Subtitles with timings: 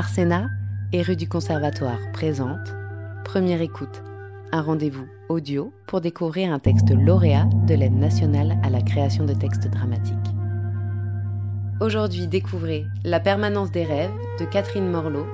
[0.00, 0.48] Arsena
[0.94, 2.74] et rue du Conservatoire présente
[3.22, 4.02] Première écoute,
[4.50, 9.34] un rendez-vous audio pour découvrir un texte lauréat de l'aide nationale à la création de
[9.34, 10.16] textes dramatiques.
[11.82, 15.26] Aujourd'hui, découvrez La permanence des rêves de Catherine Morlot,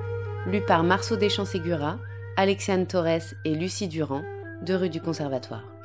[0.49, 2.01] lu par Marceau Deschamps-Ségura,
[2.37, 4.23] Alexiane Torres et Lucie Durand,
[4.63, 5.76] de rue du Conservatoire.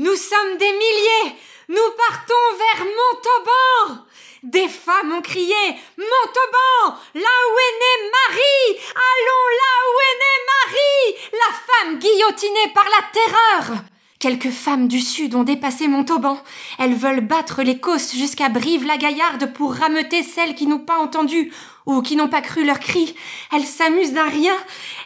[0.00, 1.36] Nous sommes des milliers.
[1.68, 4.06] Nous partons vers Montauban.
[4.42, 5.62] Des femmes ont crié
[5.98, 8.80] Montauban Là où est née Marie.
[8.94, 11.28] Allons là où est née Marie.
[11.32, 13.82] La femme guillotinée par la terreur
[14.20, 16.36] Quelques femmes du Sud ont dépassé Montauban.
[16.78, 21.50] Elles veulent battre les cosses jusqu'à Brive-la-Gaillarde pour rameuter celles qui n'ont pas entendu
[21.86, 23.14] ou qui n'ont pas cru leurs cris.
[23.50, 24.52] Elles s'amusent d'un rien.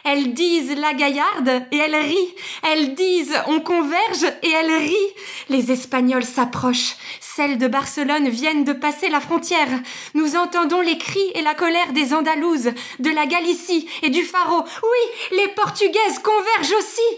[0.03, 2.35] Elles disent la Gaillarde et elles rient.
[2.63, 5.13] Elles disent on converge et elles rient.
[5.47, 6.97] Les Espagnols s'approchent.
[7.21, 9.69] Celles de Barcelone viennent de passer la frontière.
[10.13, 14.65] Nous entendons les cris et la colère des Andalouses, de la Galicie et du Faro.
[14.83, 17.17] Oui, les Portugaises convergent aussi.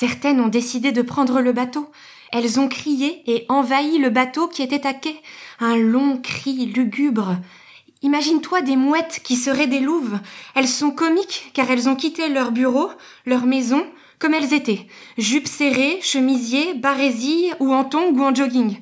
[0.00, 1.90] Certaines ont décidé de prendre le bateau.
[2.32, 5.14] Elles ont crié et envahi le bateau qui était à quai.
[5.58, 7.36] Un long cri lugubre.
[8.00, 10.18] Imagine-toi des mouettes qui seraient des louves.
[10.54, 12.88] Elles sont comiques car elles ont quitté leur bureau,
[13.26, 13.86] leur maison,
[14.18, 14.86] comme elles étaient.
[15.18, 18.78] Jupes serrées, chemisiers, barésilles ou en tongs ou en jogging.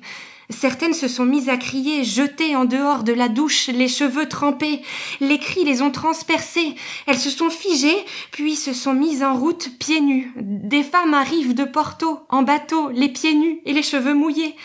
[0.51, 4.81] Certaines se sont mises à crier, jetées en dehors de la douche, les cheveux trempés.
[5.21, 6.75] Les cris les ont transpercés.
[7.07, 10.33] Elles se sont figées, puis se sont mises en route, pieds nus.
[10.37, 14.57] Des femmes arrivent de Porto, en bateau, les pieds nus et les cheveux mouillés.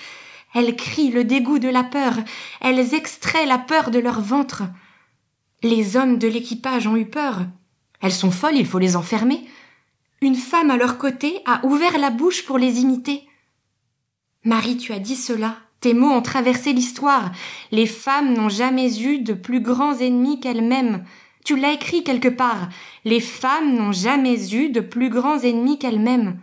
[0.53, 2.13] Elles crient le dégoût de la peur.
[2.61, 4.63] Elles extraient la peur de leur ventre.
[5.63, 7.41] Les hommes de l'équipage ont eu peur.
[8.01, 9.41] Elles sont folles, il faut les enfermer.
[10.21, 13.27] Une femme à leur côté a ouvert la bouche pour les imiter.
[14.45, 17.33] Marie, tu as dit cela, tes mots ont traversé l'histoire.
[17.71, 21.03] Les femmes n'ont jamais eu de plus grands ennemis qu'elles-mêmes.
[21.43, 22.69] Tu l'as écrit quelque part.
[23.03, 26.39] Les femmes n'ont jamais eu de plus grands ennemis qu'elles-mêmes.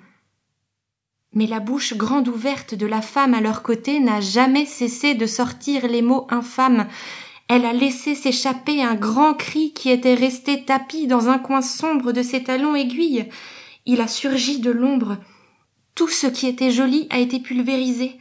[1.33, 5.25] Mais la bouche grande ouverte de la femme à leur côté n'a jamais cessé de
[5.25, 6.87] sortir les mots infâmes.
[7.49, 12.12] Elle a laissé s'échapper un grand cri qui était resté tapi dans un coin sombre
[12.12, 13.31] de ses talons aiguilles.
[13.87, 15.17] Il a surgi de l'ombre.
[15.95, 18.19] Tout ce qui était joli a été pulvérisé.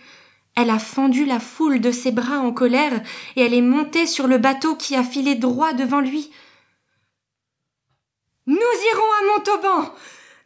[0.55, 3.01] Elle a fendu la foule de ses bras en colère,
[3.35, 6.31] et elle est montée sur le bateau qui a filé droit devant lui.
[8.45, 9.93] Nous irons à Montauban.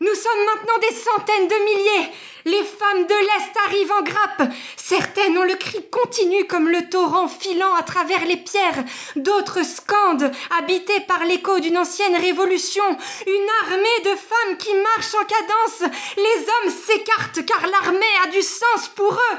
[0.01, 2.11] Nous sommes maintenant des centaines de milliers.
[2.43, 4.53] Les femmes de l'Est arrivent en grappe.
[4.75, 8.83] Certaines ont le cri continu comme le torrent filant à travers les pierres.
[9.15, 12.83] D'autres scandent, habitées par l'écho d'une ancienne révolution.
[13.25, 15.93] Une armée de femmes qui marchent en cadence.
[16.17, 19.37] Les hommes s'écartent car l'armée a du sens pour eux.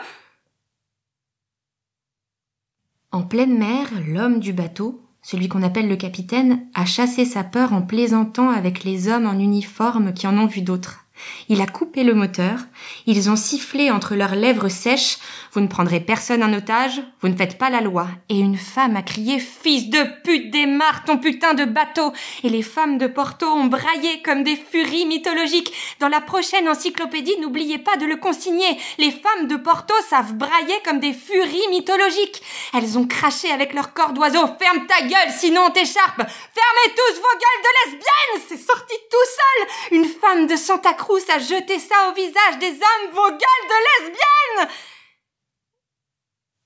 [3.15, 7.73] En pleine mer, l'homme du bateau, celui qu'on appelle le capitaine, a chassé sa peur
[7.73, 11.04] en plaisantant avec les hommes en uniforme qui en ont vu d'autres.
[11.49, 12.59] Il a coupé le moteur,
[13.07, 15.19] ils ont sifflé entre leurs lèvres sèches
[15.53, 18.07] Vous ne prendrez personne en otage, vous ne faites pas la loi.
[18.29, 22.63] Et une femme a crié Fils de pute, démarre ton putain de bateau Et les
[22.63, 25.73] femmes de Porto ont braillé comme des furies mythologiques.
[26.01, 28.79] Dans la prochaine encyclopédie, n'oubliez pas de le consigner.
[28.99, 32.43] Les femmes de Porto savent brailler comme des furies mythologiques.
[32.73, 37.15] Elles ont craché avec leur corps d'oiseau Ferme ta gueule, sinon on t'écharpe Fermez tous
[37.17, 41.79] vos gueules de lesbiennes C'est sorti tout seul Une femme de Santa Cruz a jeté
[41.79, 43.39] ça au visage des hommes, vos gueules
[43.69, 44.69] de lesbiennes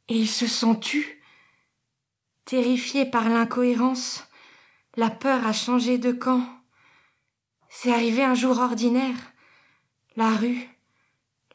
[0.09, 1.23] Et ils se sont tus.
[2.45, 4.25] Terrifiés par l'incohérence,
[4.97, 6.43] la peur a changé de camp.
[7.69, 9.17] C'est arrivé un jour ordinaire.
[10.17, 10.69] La rue,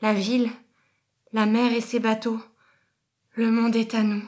[0.02, 0.52] la ville,
[1.32, 2.40] la mer et ses bateaux.
[3.34, 4.24] Le monde est à nous.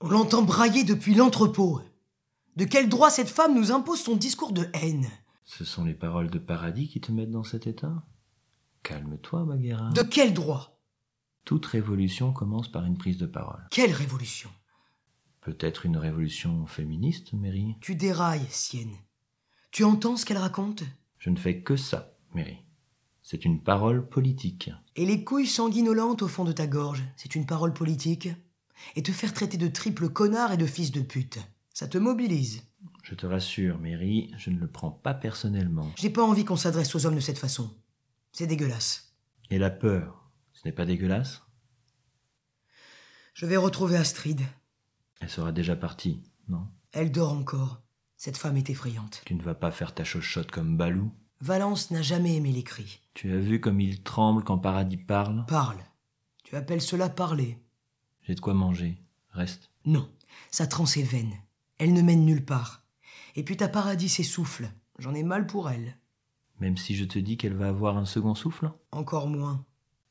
[0.00, 1.82] On l'entend brailler depuis l'entrepôt.
[2.56, 5.08] De quel droit cette femme nous impose son discours de haine?
[5.50, 8.06] Ce sont les paroles de paradis qui te mettent dans cet état
[8.84, 9.90] Calme-toi, Maguera.
[9.90, 10.80] De quel droit?
[11.44, 13.66] Toute révolution commence par une prise de parole.
[13.72, 14.48] Quelle révolution?
[15.40, 18.94] Peut-être une révolution féministe, Mary Tu dérailles, Sienne.
[19.72, 20.84] Tu entends ce qu'elle raconte?
[21.18, 22.58] Je ne fais que ça, Mary.
[23.20, 24.70] C'est une parole politique.
[24.94, 28.28] Et les couilles sanguinolentes au fond de ta gorge, c'est une parole politique?
[28.94, 31.40] Et te faire traiter de triple connard et de fils de pute,
[31.74, 32.62] ça te mobilise.
[33.02, 35.90] Je te rassure, Mary, je ne le prends pas personnellement.
[35.96, 37.70] J'ai pas envie qu'on s'adresse aux hommes de cette façon.
[38.32, 39.14] C'est dégueulasse.
[39.50, 41.42] Et la peur, ce n'est pas dégueulasse?
[43.34, 44.42] Je vais retrouver Astrid.
[45.20, 46.68] Elle sera déjà partie, non?
[46.92, 47.80] Elle dort encore.
[48.16, 49.22] Cette femme est effrayante.
[49.24, 51.12] Tu ne vas pas faire ta chochotte comme Balou?
[51.40, 53.00] Valence n'a jamais aimé les cris.
[53.14, 55.46] Tu as vu comme il tremble quand Paradis parle?
[55.46, 55.82] Parle.
[56.44, 57.58] Tu appelles cela parler
[58.22, 59.02] J'ai de quoi manger.
[59.30, 59.70] Reste.
[59.86, 60.10] Non.
[60.50, 61.32] Sa transe est vaine.
[61.78, 62.79] Elle ne mène nulle part.
[63.36, 64.70] Et puis ta paradis s'essouffle.
[64.98, 65.96] J'en ai mal pour elle.
[66.60, 69.64] Même si je te dis qu'elle va avoir un second souffle Encore moins.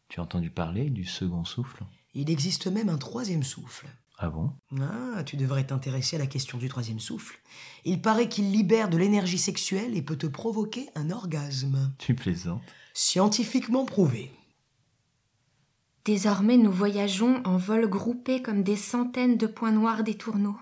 [0.08, 1.84] Tu as entendu parler du second souffle?
[2.16, 3.88] Il existe même un troisième souffle.
[4.18, 4.52] Ah bon?
[4.82, 7.40] Ah, tu devrais t'intéresser à la question du troisième souffle.
[7.86, 11.94] Il paraît qu'il libère de l'énergie sexuelle et peut te provoquer un orgasme.
[12.00, 12.62] Tu plaisantes
[12.94, 14.32] Scientifiquement prouvé.
[16.10, 20.58] Désormais, nous voyageons en vol groupé comme des centaines de points noirs des tourneaux.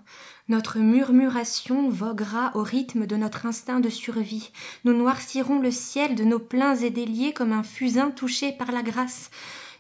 [0.49, 4.51] Notre murmuration voguera au rythme de notre instinct de survie.
[4.83, 8.83] Nous noircirons le ciel de nos pleins et déliés comme un fusain touché par la
[8.83, 9.31] grâce.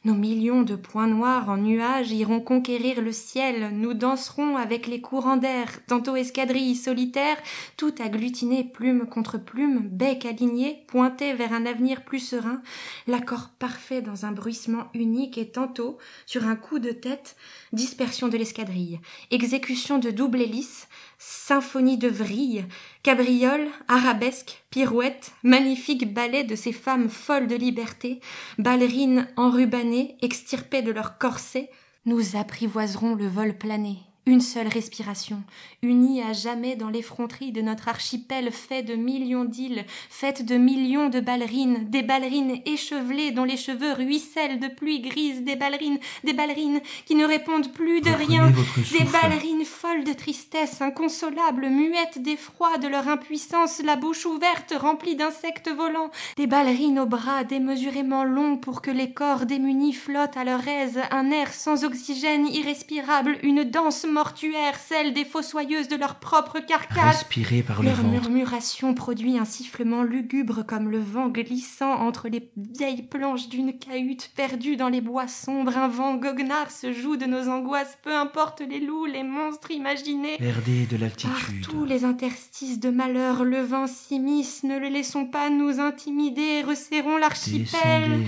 [0.07, 5.01] Nos millions de points noirs en nuages iront conquérir le ciel, nous danserons avec les
[5.01, 7.35] courants d'air, tantôt escadrilles solitaires,
[7.75, 12.61] tout agglutinées plume contre plume, bec aligné, pointé vers un avenir plus serein,
[13.05, 17.35] l'accord parfait dans un bruissement unique et tantôt, sur un coup de tête,
[17.73, 20.87] dispersion de l'escadrille, exécution de double hélice,
[21.17, 22.65] symphonie de vrille,
[23.03, 28.21] cabriole, arabesque, pirouette, magnifique ballet de ces femmes folles de liberté,
[28.57, 31.69] ballerines enrubannées, extirpées de leur corset,
[32.05, 35.41] nous apprivoiserons le vol plané, une seule respiration,
[35.81, 41.07] unie à jamais dans l'effronterie de notre archipel fait de millions d'îles, faite de millions
[41.07, 46.33] de ballerines, des ballerines échevelées dont les cheveux ruissellent de pluie grise, des ballerines, des
[46.33, 48.51] ballerines qui ne répondent plus de Reprenez rien,
[48.91, 55.15] des ballerines folles de tristesse, inconsolables, muettes d'effroi de leur impuissance, la bouche ouverte remplie
[55.15, 60.43] d'insectes volants, des ballerines aux bras démesurément longs pour que les corps démunis flottent à
[60.43, 66.15] leur aise, un air sans oxygène irrespirable, une danse mortuaire, celle des fossoyeuses de leur
[66.15, 67.17] propre carcasse.
[67.17, 68.09] Respirez par le Leur ventre.
[68.09, 74.31] murmuration produit un sifflement lugubre comme le vent glissant entre les vieilles planches d'une cahute
[74.35, 75.77] perdue dans les bois sombres.
[75.77, 80.37] Un vent goguenard se joue de nos angoisses, peu importe les loups, les monstres imaginés.
[80.39, 81.61] Perdez de l'altitude.
[81.61, 87.17] tous les interstices de malheur, le vent s'immisce, ne le laissons pas nous intimider, resserrons
[87.17, 88.23] l'archipel.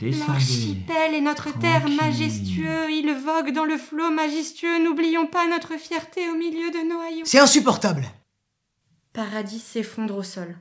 [0.00, 6.30] L'archipel est notre terre majestueux, il vogue dans le flot majestueux, n'oublions pas notre fierté
[6.30, 7.24] au milieu de nos haillons.
[7.24, 8.06] C'est insupportable.
[9.12, 10.56] Paradis s'effondre au sol.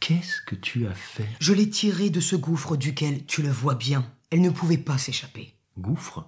[0.00, 1.28] Qu'est-ce que tu as fait?
[1.38, 4.96] Je l'ai tirée de ce gouffre duquel, tu le vois bien, elle ne pouvait pas
[4.96, 5.54] s'échapper.
[5.78, 6.26] Gouffre?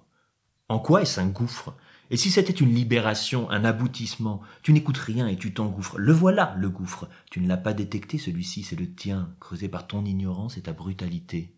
[0.69, 1.75] En quoi est-ce un gouffre?
[2.11, 4.43] Et si c'était une libération, un aboutissement?
[4.63, 5.97] Tu n'écoutes rien et tu t'engouffres.
[5.99, 7.09] Le voilà, le gouffre.
[7.31, 10.75] Tu ne l'as pas détecté, celui-ci, c'est le tien, creusé par ton ignorance et ta
[10.75, 11.57] brutalité.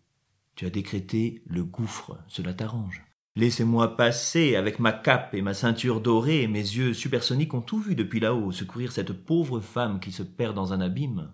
[0.55, 3.03] Tu as décrété le gouffre, cela t'arrange.
[3.37, 7.77] Laissez-moi passer avec ma cape et ma ceinture dorée et mes yeux supersoniques ont tout
[7.77, 11.31] vu depuis là-haut, secourir cette pauvre femme qui se perd dans un abîme.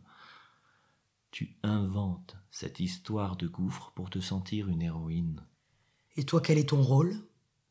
[1.31, 5.45] Tu inventes cette histoire de gouffre pour te sentir une héroïne.
[6.17, 7.15] Et toi, quel est ton rôle?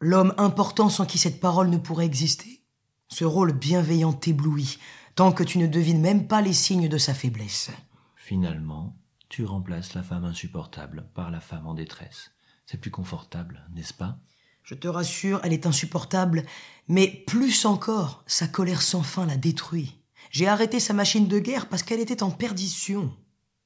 [0.00, 2.62] L'homme important sans qui cette parole ne pourrait exister?
[3.08, 4.79] Ce rôle bienveillant t'éblouit,
[5.14, 7.70] tant que tu ne devines même pas les signes de sa faiblesse.
[8.17, 8.96] Finalement,
[9.29, 12.31] tu remplaces la femme insupportable par la femme en détresse.
[12.66, 14.18] C'est plus confortable, n'est-ce pas?
[14.62, 16.44] Je te rassure, elle est insupportable,
[16.88, 19.98] mais plus encore, sa colère sans fin la détruit.
[20.30, 23.14] J'ai arrêté sa machine de guerre parce qu'elle était en perdition.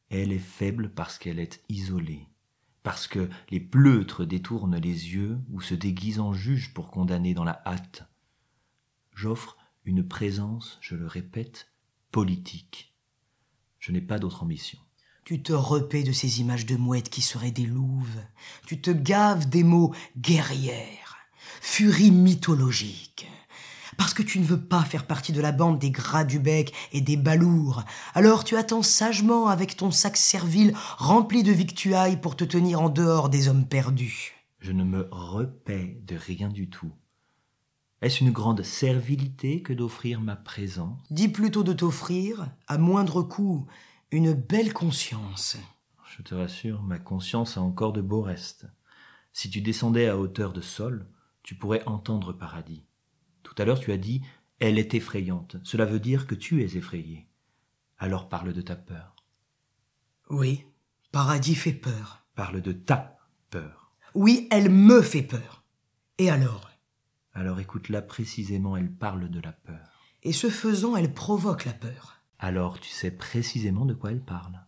[0.09, 2.27] Elle est faible parce qu'elle est isolée,
[2.83, 7.45] parce que les pleutres détournent les yeux ou se déguisent en juges pour condamner dans
[7.45, 8.09] la hâte.
[9.15, 11.69] J'offre une présence, je le répète,
[12.11, 12.95] politique.
[13.79, 14.79] Je n'ai pas d'autre ambition.
[15.27, 18.21] Tu te repais de ces images de mouettes qui seraient des louves.
[18.65, 21.17] Tu te gaves des mots guerrière,
[21.61, 23.27] furie mythologique.
[23.97, 26.73] Parce que tu ne veux pas faire partie de la bande des gras du bec
[26.93, 27.83] et des balourds.
[28.15, 32.89] Alors tu attends sagement avec ton sac servile rempli de victuailles pour te tenir en
[32.89, 34.33] dehors des hommes perdus.
[34.61, 36.93] Je ne me repais de rien du tout.
[38.01, 41.01] Est-ce une grande servilité que d'offrir ma présence?
[41.11, 43.67] Dis plutôt de t'offrir, à moindre coût,
[44.11, 45.57] une belle conscience.
[46.17, 48.67] Je te rassure, ma conscience a encore de beaux restes.
[49.33, 51.09] Si tu descendais à hauteur de sol,
[51.43, 52.85] tu pourrais entendre paradis.
[53.43, 54.23] Tout à l'heure tu as dit
[54.59, 55.57] elle est effrayante.
[55.65, 57.29] Cela veut dire que tu es effrayé.
[57.99, 59.15] Alors parle de ta peur.
[60.31, 60.65] Oui,
[61.13, 62.25] paradis fait peur.
[62.35, 63.19] Parle de ta
[63.51, 63.93] peur.
[64.15, 65.65] Oui, elle me fait peur.
[66.19, 66.71] Et alors?
[67.35, 70.15] Alors écoute-la précisément, elle parle de la peur.
[70.23, 72.16] Et ce faisant, elle provoque la peur.
[72.39, 74.61] Alors tu sais précisément de quoi elle parle.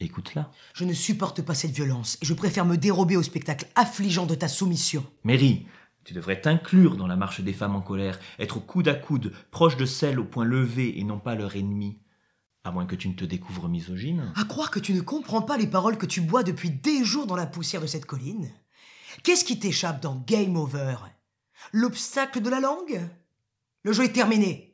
[0.00, 0.52] Écoute-la.
[0.74, 4.36] Je ne supporte pas cette violence et je préfère me dérober au spectacle affligeant de
[4.36, 5.04] ta soumission.
[5.24, 5.66] Mary,
[6.04, 9.76] tu devrais t'inclure dans la marche des femmes en colère, être coude à coude, proche
[9.76, 11.98] de celles au point levé et non pas leur ennemi.
[12.64, 14.32] À moins que tu ne te découvres misogyne.
[14.36, 17.26] À croire que tu ne comprends pas les paroles que tu bois depuis des jours
[17.26, 18.50] dans la poussière de cette colline
[19.22, 20.96] Qu'est-ce qui t'échappe dans Game Over?
[21.72, 23.00] L'obstacle de la langue?
[23.82, 24.67] Le jeu est terminé.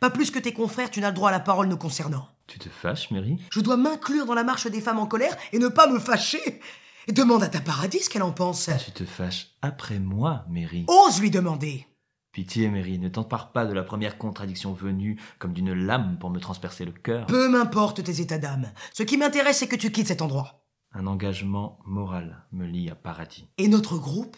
[0.00, 2.28] Pas plus que tes confrères, tu n'as le droit à la parole nous concernant.
[2.46, 3.38] Tu te fâches, Mary?
[3.52, 6.60] Je dois m'inclure dans la marche des femmes en colère et ne pas me fâcher.
[7.08, 8.68] Demande à ta paradis ce qu'elle en pense.
[8.84, 10.84] Tu te fâches après moi, Mary.
[10.88, 11.86] Ose lui demander.
[12.32, 16.38] Pitié, Mary, ne t'empare pas de la première contradiction venue comme d'une lame pour me
[16.38, 17.26] transpercer le cœur.
[17.26, 18.70] Peu m'importe tes états d'âme.
[18.92, 20.66] Ce qui m'intéresse, c'est que tu quittes cet endroit.
[20.92, 23.48] Un engagement moral me lie à Paradis.
[23.56, 24.36] Et notre groupe?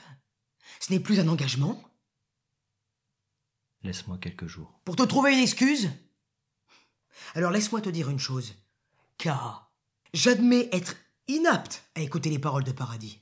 [0.79, 1.83] Ce n'est plus un engagement
[3.83, 4.81] Laisse-moi quelques jours.
[4.85, 5.91] Pour te trouver une excuse?
[7.35, 8.55] Alors laisse-moi te dire une chose.
[9.19, 9.73] Car
[10.13, 10.97] j'admets être
[11.29, 13.21] inapte à écouter les paroles de Paradis.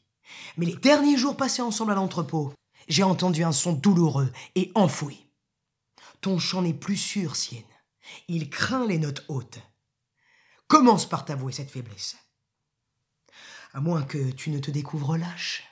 [0.57, 2.53] Mais les derniers jours passés ensemble à l'entrepôt,
[2.89, 5.27] j'ai entendu un son douloureux et enfoui.
[6.21, 7.65] Ton chant n'est plus sûr, Sienne.
[8.27, 9.61] Il craint les notes hautes.
[10.67, 12.17] Commence par t'avouer cette faiblesse.
[13.73, 15.65] À moins que tu ne te découvres lâche.